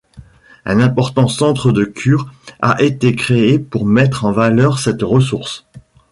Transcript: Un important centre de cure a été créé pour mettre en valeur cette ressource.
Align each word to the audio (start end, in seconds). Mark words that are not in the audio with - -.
Un 0.65 0.79
important 0.79 1.27
centre 1.27 1.71
de 1.71 1.83
cure 1.85 2.33
a 2.59 2.81
été 2.81 3.15
créé 3.15 3.59
pour 3.59 3.85
mettre 3.85 4.25
en 4.25 4.31
valeur 4.31 4.79
cette 4.79 5.03
ressource. 5.03 5.67